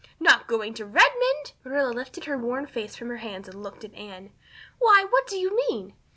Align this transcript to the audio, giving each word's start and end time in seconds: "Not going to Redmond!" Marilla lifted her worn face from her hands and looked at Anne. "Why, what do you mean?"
"Not 0.19 0.47
going 0.47 0.73
to 0.73 0.83
Redmond!" 0.87 1.51
Marilla 1.63 1.91
lifted 1.91 2.23
her 2.25 2.35
worn 2.35 2.65
face 2.65 2.95
from 2.95 3.09
her 3.09 3.17
hands 3.17 3.47
and 3.47 3.61
looked 3.61 3.83
at 3.83 3.93
Anne. 3.93 4.31
"Why, 4.79 5.05
what 5.07 5.27
do 5.27 5.37
you 5.37 5.55
mean?" 5.69 5.93